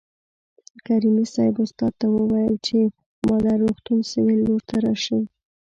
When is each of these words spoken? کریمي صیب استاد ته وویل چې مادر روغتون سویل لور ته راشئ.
کریمي 0.85 1.25
صیب 1.33 1.55
استاد 1.63 1.93
ته 1.99 2.05
وویل 2.15 2.55
چې 2.67 2.79
مادر 3.27 3.57
روغتون 3.65 3.99
سویل 4.11 4.39
لور 4.47 4.61
ته 4.69 4.75
راشئ. 4.85 5.21